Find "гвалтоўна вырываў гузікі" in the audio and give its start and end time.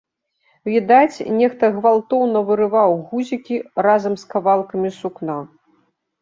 1.75-3.61